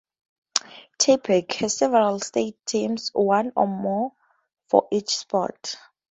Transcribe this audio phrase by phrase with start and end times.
[0.97, 4.13] Tepic has several state teams, one or more
[4.67, 5.75] for each sport.